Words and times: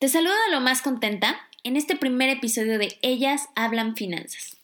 Te 0.00 0.08
saludo 0.08 0.32
de 0.46 0.52
lo 0.52 0.62
más 0.62 0.80
contenta 0.80 1.46
en 1.62 1.76
este 1.76 1.94
primer 1.94 2.30
episodio 2.30 2.78
de 2.78 2.98
Ellas 3.02 3.50
Hablan 3.54 3.96
Finanzas. 3.96 4.56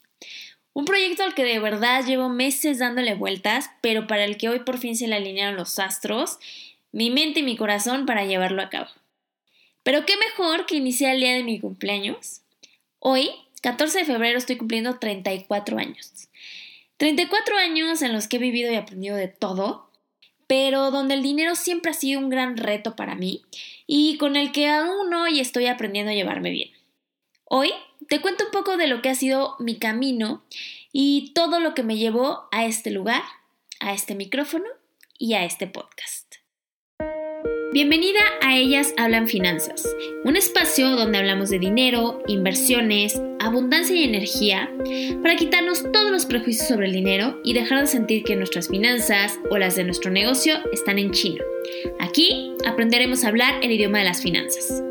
Un 0.73 0.87
proyecto 0.87 1.25
al 1.25 1.35
que 1.35 1.45
de 1.45 1.59
verdad 1.59 2.07
llevo 2.07 2.31
meses 2.31 2.79
dándole 2.79 3.12
vueltas, 3.12 3.69
pero 3.83 4.07
para 4.07 4.25
el 4.25 4.38
que 4.38 4.49
hoy 4.49 4.61
por 4.61 4.79
fin 4.79 4.96
se 4.96 5.07
le 5.07 5.17
alinearon 5.17 5.57
los 5.57 5.79
astros, 5.79 6.38
mi 6.91 7.11
mente 7.11 7.41
y 7.41 7.43
mi 7.43 7.54
corazón 7.54 8.07
para 8.07 8.25
llevarlo 8.25 8.62
a 8.62 8.71
cabo. 8.71 8.88
Pero 9.83 10.07
qué 10.07 10.14
mejor 10.17 10.64
que 10.64 10.77
iniciar 10.77 11.14
el 11.14 11.21
día 11.21 11.35
de 11.35 11.44
mi 11.44 11.60
cumpleaños. 11.60 12.40
Hoy, 12.98 13.28
14 13.60 13.98
de 13.98 14.04
febrero, 14.06 14.38
estoy 14.38 14.56
cumpliendo 14.56 14.98
34 14.98 15.76
años. 15.76 16.30
34 16.96 17.59
años 17.59 18.00
en 18.00 18.14
los 18.14 18.27
que 18.27 18.37
he 18.37 18.41
vivido 18.41 18.73
y 18.73 18.77
aprendido 18.77 19.16
de 19.16 19.28
todo, 19.28 19.85
pero 20.47 20.91
donde 20.91 21.15
el 21.15 21.23
dinero 21.23 21.55
siempre 21.56 21.91
ha 21.91 21.95
sido 21.95 22.20
un 22.20 22.28
gran 22.28 22.56
reto 22.56 22.96
para 22.96 23.15
mí 23.15 23.42
y 23.87 24.16
con 24.19 24.37
el 24.37 24.52
que 24.52 24.69
aún 24.69 25.12
hoy 25.15 25.41
estoy 25.41 25.66
aprendiendo 25.66 26.12
a 26.12 26.15
llevarme 26.15 26.51
bien. 26.51 26.70
Hoy 27.45 27.72
te 28.09 28.20
cuento 28.20 28.45
un 28.45 28.50
poco 28.50 28.77
de 28.77 28.86
lo 28.86 29.02
que 29.02 29.09
ha 29.09 29.14
sido 29.14 29.56
mi 29.59 29.78
camino 29.78 30.45
y 30.92 31.32
todo 31.34 31.60
lo 31.60 31.74
que 31.74 31.82
me 31.82 31.96
llevó 31.96 32.48
a 32.52 32.64
este 32.64 32.91
lugar, 32.91 33.22
a 33.80 33.92
este 33.92 34.14
micrófono 34.14 34.66
y 35.19 35.34
a 35.34 35.45
este 35.45 35.66
podcast. 35.66 36.25
Bienvenida 37.76 38.20
a 38.40 38.56
Ellas 38.56 38.94
Hablan 38.96 39.28
Finanzas, 39.28 39.86
un 40.24 40.34
espacio 40.34 40.96
donde 40.96 41.18
hablamos 41.18 41.50
de 41.50 41.58
dinero, 41.58 42.22
inversiones, 42.26 43.20
abundancia 43.38 43.94
y 43.94 44.04
energía 44.04 44.72
para 45.22 45.36
quitarnos 45.36 45.82
todos 45.92 46.10
los 46.10 46.24
prejuicios 46.24 46.68
sobre 46.68 46.86
el 46.86 46.94
dinero 46.94 47.38
y 47.44 47.52
dejar 47.52 47.80
de 47.80 47.86
sentir 47.86 48.22
que 48.22 48.34
nuestras 48.34 48.68
finanzas 48.68 49.38
o 49.50 49.58
las 49.58 49.76
de 49.76 49.84
nuestro 49.84 50.10
negocio 50.10 50.54
están 50.72 50.98
en 50.98 51.10
chino. 51.10 51.44
Aquí 52.00 52.54
aprenderemos 52.66 53.24
a 53.24 53.28
hablar 53.28 53.56
el 53.62 53.70
idioma 53.70 53.98
de 53.98 54.04
las 54.04 54.22
finanzas. 54.22 54.82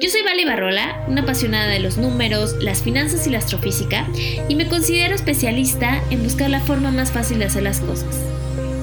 Yo 0.00 0.10
soy 0.10 0.22
Vale 0.24 0.44
Barrola, 0.44 1.04
una 1.06 1.20
apasionada 1.20 1.68
de 1.68 1.78
los 1.78 1.98
números, 1.98 2.56
las 2.60 2.82
finanzas 2.82 3.28
y 3.28 3.30
la 3.30 3.38
astrofísica, 3.38 4.08
y 4.48 4.56
me 4.56 4.66
considero 4.66 5.14
especialista 5.14 6.02
en 6.10 6.24
buscar 6.24 6.50
la 6.50 6.58
forma 6.58 6.90
más 6.90 7.12
fácil 7.12 7.38
de 7.38 7.44
hacer 7.44 7.62
las 7.62 7.78
cosas, 7.78 8.20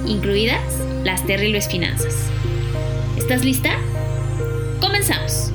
incluidas 0.08 0.62
las 1.04 1.28
terribles 1.28 1.68
finanzas. 1.68 2.31
¿Estás 3.22 3.46
lista? 3.46 3.80
Comenzamos. 4.82 5.52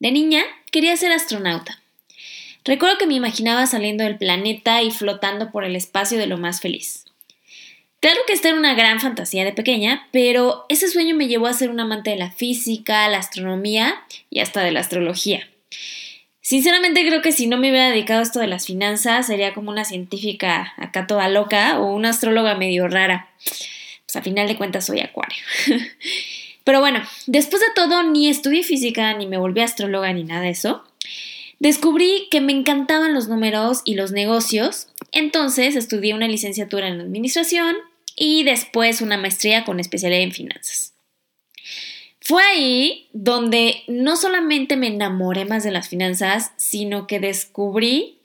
De 0.00 0.10
niña 0.10 0.42
quería 0.72 0.96
ser 0.96 1.12
astronauta. 1.12 1.80
Recuerdo 2.64 2.98
que 2.98 3.06
me 3.06 3.14
imaginaba 3.14 3.66
saliendo 3.66 4.02
del 4.02 4.18
planeta 4.18 4.82
y 4.82 4.90
flotando 4.90 5.52
por 5.52 5.64
el 5.64 5.76
espacio 5.76 6.18
de 6.18 6.26
lo 6.26 6.38
más 6.38 6.60
feliz. 6.60 7.04
Claro 8.00 8.18
que 8.26 8.32
esta 8.32 8.48
era 8.48 8.58
una 8.58 8.74
gran 8.74 8.98
fantasía 8.98 9.44
de 9.44 9.52
pequeña, 9.52 10.08
pero 10.10 10.66
ese 10.68 10.88
sueño 10.88 11.14
me 11.14 11.28
llevó 11.28 11.46
a 11.46 11.54
ser 11.54 11.70
un 11.70 11.78
amante 11.78 12.10
de 12.10 12.16
la 12.16 12.32
física, 12.32 13.08
la 13.08 13.18
astronomía 13.18 13.94
y 14.28 14.40
hasta 14.40 14.62
de 14.62 14.72
la 14.72 14.80
astrología. 14.80 15.48
Sinceramente 16.48 17.06
creo 17.06 17.20
que 17.20 17.30
si 17.30 17.46
no 17.46 17.58
me 17.58 17.68
hubiera 17.68 17.90
dedicado 17.90 18.20
a 18.20 18.22
esto 18.22 18.40
de 18.40 18.46
las 18.46 18.64
finanzas, 18.64 19.26
sería 19.26 19.52
como 19.52 19.70
una 19.70 19.84
científica 19.84 20.72
acá 20.78 21.06
toda 21.06 21.28
loca 21.28 21.78
o 21.78 21.92
una 21.92 22.08
astróloga 22.08 22.54
medio 22.54 22.88
rara. 22.88 23.28
Pues 24.06 24.16
a 24.16 24.22
final 24.22 24.48
de 24.48 24.56
cuentas 24.56 24.86
soy 24.86 25.00
acuario. 25.00 25.36
Pero 26.64 26.80
bueno, 26.80 27.02
después 27.26 27.60
de 27.60 27.66
todo, 27.74 28.02
ni 28.02 28.30
estudié 28.30 28.62
física, 28.62 29.12
ni 29.12 29.26
me 29.26 29.36
volví 29.36 29.60
astróloga, 29.60 30.10
ni 30.14 30.24
nada 30.24 30.40
de 30.40 30.48
eso. 30.48 30.84
Descubrí 31.58 32.28
que 32.30 32.40
me 32.40 32.54
encantaban 32.54 33.12
los 33.12 33.28
números 33.28 33.82
y 33.84 33.94
los 33.94 34.12
negocios, 34.12 34.88
entonces 35.12 35.76
estudié 35.76 36.14
una 36.14 36.28
licenciatura 36.28 36.88
en 36.88 36.98
administración 36.98 37.76
y 38.16 38.44
después 38.44 39.02
una 39.02 39.18
maestría 39.18 39.64
con 39.64 39.80
especialidad 39.80 40.22
en 40.22 40.32
finanzas. 40.32 40.94
Fue 42.28 42.42
ahí 42.42 43.08
donde 43.14 43.84
no 43.86 44.14
solamente 44.14 44.76
me 44.76 44.88
enamoré 44.88 45.46
más 45.46 45.64
de 45.64 45.70
las 45.70 45.88
finanzas, 45.88 46.52
sino 46.58 47.06
que 47.06 47.20
descubrí 47.20 48.18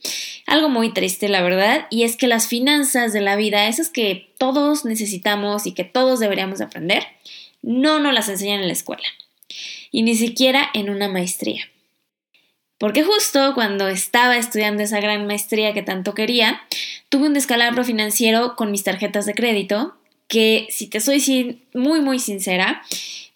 algo 0.46 0.68
muy 0.68 0.92
triste, 0.92 1.30
la 1.30 1.42
verdad, 1.42 1.88
y 1.90 2.04
es 2.04 2.18
que 2.18 2.28
las 2.28 2.50
finanzas 2.50 3.14
de 3.14 3.22
la 3.22 3.38
vida, 3.38 3.70
esas 3.70 3.90
que 3.90 4.34
todos 4.38 4.84
necesitamos 4.84 5.66
y 5.68 5.72
que 5.72 5.86
todos 5.86 6.20
deberíamos 6.20 6.60
aprender, 6.60 7.08
no 7.62 8.00
nos 8.00 8.14
las 8.14 8.28
enseñan 8.28 8.60
en 8.60 8.68
la 8.68 8.74
escuela, 8.74 9.08
y 9.90 10.04
ni 10.04 10.16
siquiera 10.16 10.70
en 10.74 10.90
una 10.90 11.08
maestría. 11.08 11.64
Porque 12.78 13.06
justo 13.06 13.54
cuando 13.56 13.88
estaba 13.88 14.36
estudiando 14.36 14.84
esa 14.84 15.00
gran 15.00 15.26
maestría 15.28 15.74
que 15.74 15.82
tanto 15.82 16.14
quería, 16.14 16.62
tuve 17.08 17.28
un 17.28 17.34
descalabro 17.34 17.86
financiero 17.86 18.58
con 18.58 18.70
mis 18.70 18.84
tarjetas 18.84 19.26
de 19.26 19.34
crédito, 19.34 19.96
que 20.28 20.68
si 20.72 20.88
te 20.88 21.00
soy 21.00 21.64
muy 21.74 22.02
muy 22.02 22.20
sincera, 22.20 22.82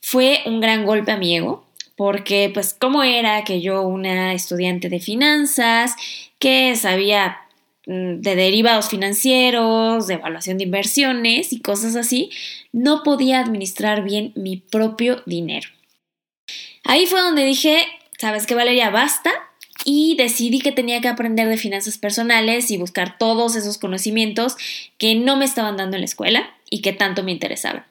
fue 0.09 0.41
un 0.45 0.62
gran 0.62 0.85
golpe 0.85 1.12
a 1.12 1.18
mi 1.18 1.35
ego, 1.35 1.66
porque 1.97 2.50
pues 2.53 2.73
cómo 2.73 3.03
era 3.03 3.44
que 3.44 3.59
yo, 3.59 3.81
una 3.81 4.34
estudiante 4.34 4.88
de 4.88 5.01
finanzas, 5.01 5.95
que 6.40 6.78
sabía 6.78 7.40
mm, 7.88 8.22
de 8.22 8.35
derivados 8.38 8.88
financieros, 8.88 10.07
de 10.07 10.13
evaluación 10.13 10.59
de 10.59 10.63
inversiones 10.63 11.51
y 11.51 11.59
cosas 11.59 11.97
así, 11.97 12.29
no 12.72 13.03
podía 13.03 13.41
administrar 13.41 14.06
bien 14.06 14.31
mi 14.35 14.56
propio 14.56 15.23
dinero. 15.25 15.67
Ahí 16.85 17.06
fue 17.06 17.19
donde 17.19 17.44
dije, 17.44 17.85
¿sabes 18.17 18.47
qué, 18.47 18.56
Valeria? 18.56 18.90
Basta. 18.90 19.31
Y 19.84 20.16
decidí 20.16 20.59
que 20.59 20.72
tenía 20.72 21.01
que 21.01 21.09
aprender 21.09 21.50
de 21.50 21.57
finanzas 21.57 21.97
personales 21.97 22.72
y 22.72 22.78
buscar 22.78 23.17
todos 23.17 23.57
esos 23.57 23.78
conocimientos 23.78 24.56
que 24.97 25.16
no 25.16 25.35
me 25.35 25.44
estaban 25.44 25.75
dando 25.75 25.97
en 25.97 26.01
la 26.01 26.06
escuela 26.06 26.56
y 26.69 26.81
que 26.81 26.94
tanto 26.94 27.23
me 27.23 27.34
interesaban. 27.34 27.85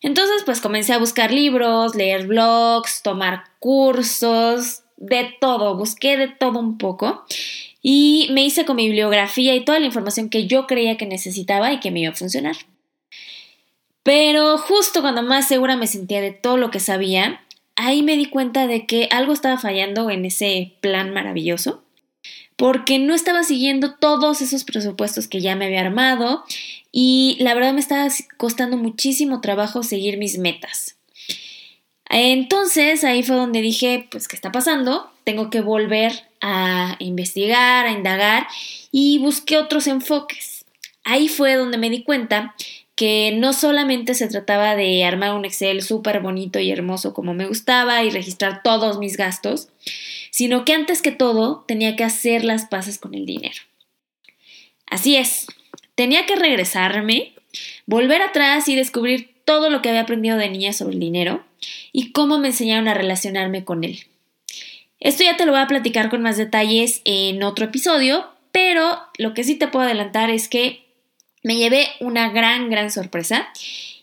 Entonces, 0.00 0.42
pues 0.44 0.60
comencé 0.60 0.92
a 0.92 0.98
buscar 0.98 1.32
libros, 1.32 1.94
leer 1.94 2.26
blogs, 2.26 3.02
tomar 3.02 3.44
cursos, 3.58 4.82
de 4.98 5.34
todo, 5.40 5.76
busqué 5.76 6.16
de 6.16 6.28
todo 6.28 6.58
un 6.58 6.76
poco 6.76 7.24
y 7.80 8.28
me 8.32 8.44
hice 8.44 8.64
con 8.64 8.76
mi 8.76 8.86
bibliografía 8.86 9.54
y 9.54 9.64
toda 9.64 9.78
la 9.78 9.86
información 9.86 10.28
que 10.28 10.46
yo 10.46 10.66
creía 10.66 10.96
que 10.96 11.06
necesitaba 11.06 11.72
y 11.72 11.80
que 11.80 11.90
me 11.90 12.00
iba 12.00 12.10
a 12.10 12.16
funcionar. 12.16 12.56
Pero 14.02 14.58
justo 14.58 15.00
cuando 15.00 15.22
más 15.22 15.46
segura 15.46 15.76
me 15.76 15.86
sentía 15.86 16.20
de 16.20 16.32
todo 16.32 16.56
lo 16.56 16.70
que 16.70 16.80
sabía, 16.80 17.42
ahí 17.76 18.02
me 18.02 18.16
di 18.16 18.26
cuenta 18.26 18.66
de 18.66 18.86
que 18.86 19.08
algo 19.10 19.32
estaba 19.32 19.58
fallando 19.58 20.10
en 20.10 20.24
ese 20.24 20.72
plan 20.80 21.12
maravilloso 21.12 21.84
porque 22.58 22.98
no 22.98 23.14
estaba 23.14 23.44
siguiendo 23.44 23.94
todos 23.94 24.42
esos 24.42 24.64
presupuestos 24.64 25.28
que 25.28 25.40
ya 25.40 25.54
me 25.54 25.66
había 25.66 25.80
armado 25.80 26.44
y 26.90 27.36
la 27.38 27.54
verdad 27.54 27.72
me 27.72 27.78
estaba 27.78 28.08
costando 28.36 28.76
muchísimo 28.76 29.40
trabajo 29.40 29.84
seguir 29.84 30.18
mis 30.18 30.38
metas. 30.38 30.96
Entonces 32.10 33.04
ahí 33.04 33.22
fue 33.22 33.36
donde 33.36 33.60
dije, 33.60 34.08
pues, 34.10 34.26
¿qué 34.26 34.34
está 34.34 34.50
pasando? 34.50 35.08
Tengo 35.22 35.50
que 35.50 35.60
volver 35.60 36.24
a 36.40 36.96
investigar, 36.98 37.86
a 37.86 37.92
indagar 37.92 38.48
y 38.90 39.18
busqué 39.18 39.56
otros 39.56 39.86
enfoques. 39.86 40.64
Ahí 41.04 41.28
fue 41.28 41.54
donde 41.54 41.78
me 41.78 41.90
di 41.90 42.02
cuenta 42.02 42.56
que 42.96 43.30
no 43.38 43.52
solamente 43.52 44.14
se 44.14 44.26
trataba 44.26 44.74
de 44.74 45.04
armar 45.04 45.34
un 45.34 45.44
Excel 45.44 45.82
súper 45.82 46.18
bonito 46.18 46.58
y 46.58 46.72
hermoso 46.72 47.14
como 47.14 47.34
me 47.34 47.46
gustaba 47.46 48.02
y 48.02 48.10
registrar 48.10 48.64
todos 48.64 48.98
mis 48.98 49.16
gastos, 49.16 49.68
sino 50.38 50.64
que 50.64 50.72
antes 50.72 51.02
que 51.02 51.10
todo 51.10 51.64
tenía 51.66 51.96
que 51.96 52.04
hacer 52.04 52.44
las 52.44 52.66
paces 52.66 52.96
con 52.98 53.12
el 53.12 53.26
dinero. 53.26 53.60
Así 54.86 55.16
es, 55.16 55.48
tenía 55.96 56.26
que 56.26 56.36
regresarme, 56.36 57.32
volver 57.86 58.22
atrás 58.22 58.68
y 58.68 58.76
descubrir 58.76 59.34
todo 59.44 59.68
lo 59.68 59.82
que 59.82 59.88
había 59.88 60.02
aprendido 60.02 60.36
de 60.36 60.48
niña 60.48 60.72
sobre 60.72 60.94
el 60.94 61.00
dinero 61.00 61.44
y 61.90 62.12
cómo 62.12 62.38
me 62.38 62.46
enseñaron 62.46 62.86
a 62.86 62.94
relacionarme 62.94 63.64
con 63.64 63.82
él. 63.82 64.04
Esto 65.00 65.24
ya 65.24 65.36
te 65.36 65.44
lo 65.44 65.50
voy 65.50 65.60
a 65.60 65.66
platicar 65.66 66.08
con 66.08 66.22
más 66.22 66.36
detalles 66.36 67.02
en 67.04 67.42
otro 67.42 67.64
episodio, 67.64 68.28
pero 68.52 68.96
lo 69.16 69.34
que 69.34 69.42
sí 69.42 69.56
te 69.56 69.66
puedo 69.66 69.86
adelantar 69.86 70.30
es 70.30 70.46
que 70.46 70.84
me 71.42 71.56
llevé 71.56 71.88
una 71.98 72.30
gran, 72.30 72.70
gran 72.70 72.92
sorpresa 72.92 73.48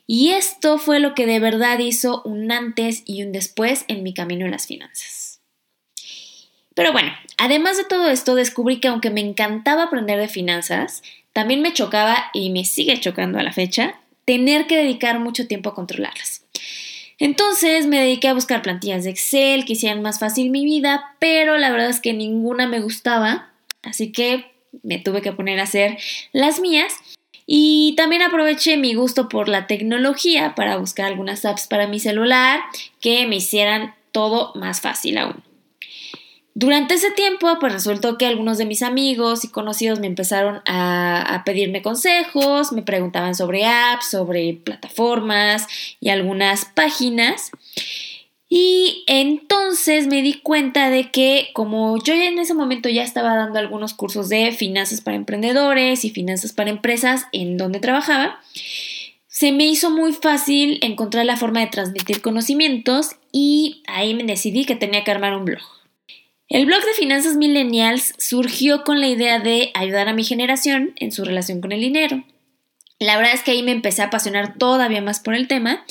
y 0.05 0.31
esto 0.31 0.79
fue 0.79 0.99
lo 0.99 1.15
que 1.15 1.27
de 1.27 1.39
verdad 1.39 1.79
hizo 1.79 2.23
un 2.25 2.51
antes 2.51 3.03
y 3.05 3.23
un 3.23 3.31
después 3.31 3.85
en 3.87 4.03
mi 4.03 4.13
camino 4.13 4.43
en 4.43 4.51
las 4.51 4.67
finanzas. 4.67 5.24
Pero 6.75 6.91
bueno, 6.91 7.11
además 7.37 7.77
de 7.77 7.85
todo 7.85 8.09
esto, 8.09 8.35
descubrí 8.35 8.79
que 8.79 8.89
aunque 8.89 9.09
me 9.09 9.21
encantaba 9.21 9.83
aprender 9.83 10.19
de 10.19 10.27
finanzas, 10.27 11.01
también 11.33 11.61
me 11.61 11.73
chocaba 11.73 12.29
y 12.33 12.51
me 12.51 12.65
sigue 12.65 12.99
chocando 12.99 13.39
a 13.39 13.43
la 13.43 13.51
fecha 13.51 13.95
tener 14.25 14.67
que 14.67 14.77
dedicar 14.77 15.19
mucho 15.19 15.47
tiempo 15.47 15.69
a 15.69 15.75
controlarlas. 15.75 16.43
Entonces 17.17 17.87
me 17.87 17.99
dediqué 17.99 18.27
a 18.27 18.33
buscar 18.33 18.61
plantillas 18.61 19.05
de 19.05 19.11
Excel 19.11 19.65
que 19.65 19.73
hicieran 19.73 20.01
más 20.01 20.19
fácil 20.19 20.49
mi 20.49 20.65
vida, 20.65 21.15
pero 21.19 21.57
la 21.57 21.71
verdad 21.71 21.89
es 21.89 22.01
que 22.01 22.13
ninguna 22.13 22.67
me 22.67 22.81
gustaba, 22.81 23.53
así 23.83 24.11
que 24.11 24.51
me 24.83 24.99
tuve 24.99 25.21
que 25.21 25.31
poner 25.31 25.59
a 25.59 25.63
hacer 25.63 25.97
las 26.33 26.59
mías. 26.59 26.93
Y 27.47 27.93
también 27.95 28.23
aproveché 28.23 28.75
mi 28.75 28.95
gusto 28.95 29.29
por 29.29 29.47
la 29.47 29.67
tecnología 29.67 30.55
para 30.55 30.77
buscar 30.77 31.05
algunas 31.05 31.45
apps 31.45 31.67
para 31.67 31.87
mi 31.87 31.99
celular 31.99 32.59
que 32.99 33.27
me 33.27 33.37
hicieran 33.37 33.93
todo 34.11 34.51
más 34.55 34.81
fácil 34.81 35.17
aún. 35.19 35.43
Durante 36.57 36.93
ese 36.93 37.11
tiempo, 37.11 37.57
pues 37.59 37.73
resultó 37.73 38.17
que 38.17 38.25
algunos 38.25 38.57
de 38.57 38.65
mis 38.65 38.81
amigos 38.81 39.43
y 39.43 39.49
conocidos 39.49 39.99
me 39.99 40.07
empezaron 40.07 40.61
a, 40.65 41.21
a, 41.21 41.43
pedirme 41.43 41.81
consejos, 41.81 42.71
me 42.71 42.81
preguntaban 42.81 43.35
sobre 43.35 43.65
apps, 43.65 44.11
sobre 44.11 44.53
plataformas 44.53 45.67
y 45.99 46.09
algunas 46.09 46.63
páginas. 46.63 47.51
Y 48.47 49.03
entonces 49.07 50.07
me 50.07 50.21
di 50.21 50.35
cuenta 50.35 50.89
de 50.89 51.11
que 51.11 51.49
como 51.53 52.01
yo 52.01 52.13
en 52.13 52.39
ese 52.39 52.53
momento 52.53 52.87
ya 52.87 53.03
estaba 53.03 53.35
dando 53.35 53.59
algunos 53.59 53.93
cursos 53.93 54.29
de 54.29 54.53
finanzas 54.53 55.01
para 55.01 55.17
emprendedores 55.17 56.05
y 56.05 56.09
finanzas 56.09 56.53
para 56.53 56.69
empresas 56.69 57.25
en 57.33 57.57
donde 57.57 57.81
trabajaba, 57.81 58.39
se 59.27 59.51
me 59.51 59.65
hizo 59.65 59.89
muy 59.89 60.13
fácil 60.13 60.79
encontrar 60.81 61.25
la 61.25 61.35
forma 61.35 61.59
de 61.59 61.67
transmitir 61.67 62.21
conocimientos 62.21 63.17
y 63.33 63.83
ahí 63.87 64.13
me 64.13 64.23
decidí 64.23 64.63
que 64.63 64.77
tenía 64.77 65.03
que 65.03 65.11
armar 65.11 65.35
un 65.35 65.43
blog. 65.43 65.75
El 66.47 66.67
blog 66.67 66.83
de 66.83 66.93
Finanzas 66.93 67.35
Millennials 67.37 68.13
surgió 68.19 68.83
con 68.83 68.99
la 68.99 69.07
idea 69.07 69.39
de 69.39 69.71
ayudar 69.73 70.07
a 70.07 70.13
mi 70.13 70.23
generación 70.23 70.93
en 70.97 71.11
su 71.11 71.25
relación 71.25 71.59
con 71.59 71.71
el 71.71 71.79
dinero. 71.79 72.23
La 72.99 73.17
verdad 73.17 73.33
es 73.33 73.43
que 73.43 73.51
ahí 73.51 73.63
me 73.63 73.71
empecé 73.71 74.03
a 74.03 74.05
apasionar 74.05 74.57
todavía 74.57 75.01
más 75.01 75.19
por 75.19 75.33
el 75.33 75.47
tema 75.47 75.83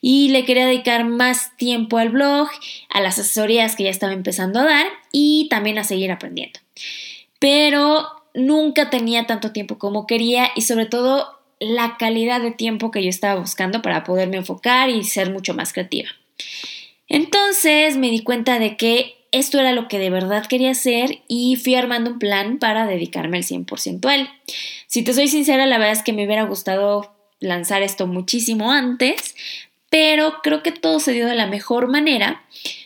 y 0.00 0.28
le 0.28 0.44
quería 0.44 0.66
dedicar 0.66 1.04
más 1.04 1.56
tiempo 1.56 1.96
al 1.96 2.10
blog, 2.10 2.48
a 2.90 3.00
las 3.00 3.18
asesorías 3.18 3.76
que 3.76 3.84
ya 3.84 3.90
estaba 3.90 4.12
empezando 4.12 4.60
a 4.60 4.64
dar 4.64 4.86
y 5.12 5.46
también 5.48 5.78
a 5.78 5.84
seguir 5.84 6.10
aprendiendo. 6.10 6.60
Pero 7.38 8.06
nunca 8.34 8.90
tenía 8.90 9.26
tanto 9.26 9.52
tiempo 9.52 9.78
como 9.78 10.06
quería 10.06 10.50
y 10.54 10.62
sobre 10.62 10.86
todo 10.86 11.38
la 11.60 11.96
calidad 11.98 12.40
de 12.40 12.50
tiempo 12.50 12.90
que 12.90 13.02
yo 13.02 13.08
estaba 13.08 13.40
buscando 13.40 13.80
para 13.80 14.02
poderme 14.02 14.38
enfocar 14.38 14.90
y 14.90 15.04
ser 15.04 15.30
mucho 15.30 15.54
más 15.54 15.72
creativa. 15.72 16.08
Entonces 17.08 17.96
me 17.96 18.10
di 18.10 18.20
cuenta 18.20 18.58
de 18.58 18.76
que 18.76 19.19
esto 19.32 19.58
era 19.58 19.72
lo 19.72 19.88
que 19.88 19.98
de 19.98 20.10
verdad 20.10 20.46
quería 20.46 20.70
hacer 20.70 21.20
y 21.28 21.56
fui 21.56 21.74
armando 21.74 22.10
un 22.10 22.18
plan 22.18 22.58
para 22.58 22.86
dedicarme 22.86 23.38
al 23.38 23.44
100% 23.44 24.04
a 24.08 24.14
él. 24.14 24.28
Si 24.86 25.02
te 25.02 25.14
soy 25.14 25.28
sincera, 25.28 25.66
la 25.66 25.78
verdad 25.78 25.94
es 25.94 26.02
que 26.02 26.12
me 26.12 26.26
hubiera 26.26 26.44
gustado 26.44 27.14
lanzar 27.38 27.82
esto 27.82 28.06
muchísimo 28.06 28.72
antes, 28.72 29.34
pero 29.88 30.42
creo 30.42 30.62
que 30.62 30.72
todo 30.72 31.00
se 31.00 31.12
dio 31.12 31.26
de 31.26 31.34
la 31.34 31.46
mejor 31.46 31.88
manera 31.88 32.42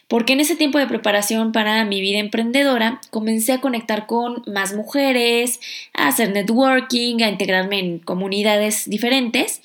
porque 0.08 0.34
en 0.34 0.40
ese 0.40 0.56
tiempo 0.56 0.78
de 0.78 0.86
preparación 0.86 1.52
para 1.52 1.84
mi 1.84 2.00
vida 2.00 2.18
emprendedora 2.18 3.00
comencé 3.10 3.52
a 3.52 3.60
conectar 3.60 4.06
con 4.06 4.42
más 4.46 4.74
mujeres, 4.74 5.60
a 5.92 6.08
hacer 6.08 6.30
networking, 6.30 7.22
a 7.22 7.28
integrarme 7.28 7.78
en 7.78 7.98
comunidades 7.98 8.88
diferentes 8.88 9.60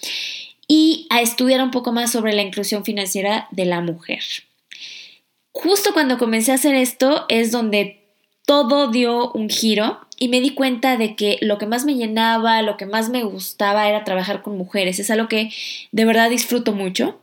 y 0.67 1.07
a 1.09 1.21
estudiar 1.21 1.61
un 1.61 1.71
poco 1.71 1.91
más 1.91 2.11
sobre 2.11 2.33
la 2.33 2.41
inclusión 2.41 2.85
financiera 2.85 3.47
de 3.51 3.65
la 3.65 3.81
mujer. 3.81 4.23
Justo 5.51 5.93
cuando 5.93 6.17
comencé 6.17 6.51
a 6.51 6.55
hacer 6.55 6.75
esto 6.75 7.25
es 7.27 7.51
donde 7.51 7.99
todo 8.45 8.89
dio 8.89 9.31
un 9.31 9.49
giro 9.49 9.99
y 10.17 10.27
me 10.27 10.41
di 10.41 10.51
cuenta 10.51 10.97
de 10.97 11.15
que 11.15 11.37
lo 11.41 11.57
que 11.57 11.65
más 11.65 11.85
me 11.85 11.95
llenaba, 11.95 12.61
lo 12.61 12.77
que 12.77 12.85
más 12.85 13.09
me 13.09 13.23
gustaba 13.23 13.87
era 13.87 14.03
trabajar 14.03 14.41
con 14.41 14.57
mujeres. 14.57 14.99
Es 14.99 15.11
algo 15.11 15.27
que 15.27 15.51
de 15.91 16.05
verdad 16.05 16.29
disfruto 16.29 16.73
mucho 16.73 17.19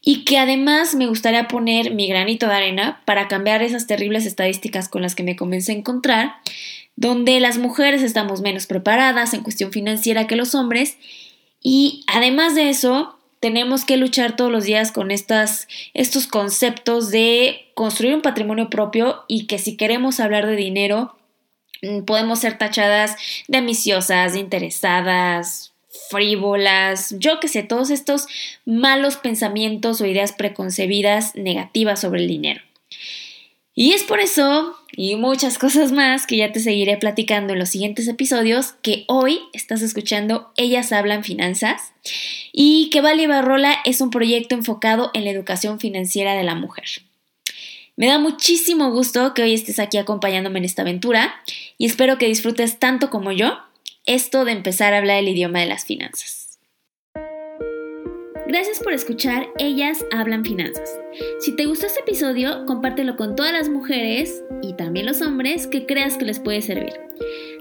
y 0.00 0.24
que 0.24 0.38
además 0.38 0.94
me 0.94 1.06
gustaría 1.06 1.48
poner 1.48 1.92
mi 1.92 2.06
granito 2.06 2.46
de 2.46 2.54
arena 2.54 3.02
para 3.04 3.26
cambiar 3.26 3.62
esas 3.62 3.86
terribles 3.86 4.24
estadísticas 4.24 4.88
con 4.88 5.02
las 5.02 5.14
que 5.14 5.24
me 5.24 5.34
comencé 5.34 5.72
a 5.72 5.76
encontrar, 5.76 6.34
donde 6.94 7.40
las 7.40 7.58
mujeres 7.58 8.02
estamos 8.02 8.40
menos 8.40 8.66
preparadas 8.66 9.34
en 9.34 9.42
cuestión 9.42 9.72
financiera 9.72 10.28
que 10.28 10.36
los 10.36 10.54
hombres 10.54 10.96
y 11.60 12.04
además 12.06 12.54
de 12.54 12.70
eso 12.70 13.15
tenemos 13.46 13.84
que 13.84 13.96
luchar 13.96 14.34
todos 14.34 14.50
los 14.50 14.64
días 14.64 14.90
con 14.90 15.12
estas, 15.12 15.68
estos 15.94 16.26
conceptos 16.26 17.12
de 17.12 17.70
construir 17.74 18.16
un 18.16 18.20
patrimonio 18.20 18.70
propio 18.70 19.22
y 19.28 19.46
que 19.46 19.60
si 19.60 19.76
queremos 19.76 20.18
hablar 20.18 20.48
de 20.48 20.56
dinero 20.56 21.14
mm, 21.80 22.00
podemos 22.00 22.40
ser 22.40 22.58
tachadas 22.58 23.14
de 23.46 23.58
ambiciosas, 23.58 24.32
de 24.32 24.40
interesadas, 24.40 25.72
frívolas, 26.10 27.14
yo 27.20 27.38
que 27.38 27.46
sé, 27.46 27.62
todos 27.62 27.90
estos 27.90 28.26
malos 28.64 29.16
pensamientos 29.16 30.00
o 30.00 30.06
ideas 30.06 30.32
preconcebidas 30.32 31.36
negativas 31.36 32.00
sobre 32.00 32.22
el 32.22 32.26
dinero. 32.26 32.62
Y 33.78 33.92
es 33.92 34.04
por 34.04 34.20
eso, 34.20 34.74
y 34.92 35.16
muchas 35.16 35.58
cosas 35.58 35.92
más 35.92 36.26
que 36.26 36.38
ya 36.38 36.50
te 36.50 36.60
seguiré 36.60 36.96
platicando 36.96 37.52
en 37.52 37.58
los 37.58 37.68
siguientes 37.68 38.08
episodios, 38.08 38.72
que 38.80 39.04
hoy 39.06 39.40
estás 39.52 39.82
escuchando 39.82 40.50
Ellas 40.56 40.92
Hablan 40.92 41.24
Finanzas 41.24 41.92
y 42.52 42.88
que 42.88 43.02
Vale 43.02 43.26
Barrola 43.26 43.76
es 43.84 44.00
un 44.00 44.10
proyecto 44.10 44.54
enfocado 44.54 45.10
en 45.12 45.24
la 45.24 45.30
educación 45.30 45.78
financiera 45.78 46.34
de 46.34 46.42
la 46.42 46.54
mujer. 46.54 46.86
Me 47.96 48.06
da 48.06 48.18
muchísimo 48.18 48.90
gusto 48.90 49.34
que 49.34 49.42
hoy 49.42 49.52
estés 49.52 49.78
aquí 49.78 49.98
acompañándome 49.98 50.58
en 50.58 50.64
esta 50.64 50.80
aventura 50.80 51.34
y 51.76 51.84
espero 51.84 52.16
que 52.16 52.28
disfrutes 52.28 52.78
tanto 52.78 53.10
como 53.10 53.30
yo 53.30 53.58
esto 54.06 54.46
de 54.46 54.52
empezar 54.52 54.94
a 54.94 54.98
hablar 54.98 55.18
el 55.18 55.28
idioma 55.28 55.60
de 55.60 55.66
las 55.66 55.84
finanzas. 55.84 56.45
Gracias 58.48 58.78
por 58.78 58.92
escuchar 58.92 59.48
Ellas 59.58 60.04
Hablan 60.12 60.44
Finanzas. 60.44 60.88
Si 61.40 61.56
te 61.56 61.66
gustó 61.66 61.86
este 61.86 61.98
episodio, 62.00 62.64
compártelo 62.64 63.16
con 63.16 63.34
todas 63.34 63.52
las 63.52 63.68
mujeres 63.68 64.44
y 64.62 64.74
también 64.74 65.06
los 65.06 65.20
hombres 65.20 65.66
que 65.66 65.84
creas 65.84 66.16
que 66.16 66.26
les 66.26 66.38
puede 66.38 66.62
servir. 66.62 66.92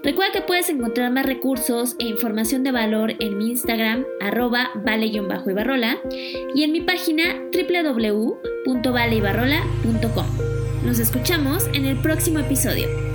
Recuerda 0.03 0.33
que 0.33 0.41
puedes 0.41 0.69
encontrar 0.69 1.11
más 1.11 1.25
recursos 1.25 1.95
e 1.97 2.05
información 2.05 2.63
de 2.63 2.71
valor 2.71 3.15
en 3.19 3.39
mi 3.39 3.49
Instagram, 3.49 4.05
arroba 4.21 4.69
vale-ibarrola, 4.75 5.97
y 6.53 6.63
en 6.63 6.71
mi 6.71 6.81
página 6.81 7.41
www.valeibarrola.com. 7.51 10.25
Nos 10.85 10.99
escuchamos 10.99 11.65
en 11.73 11.85
el 11.85 11.97
próximo 11.97 12.37
episodio. 12.37 13.14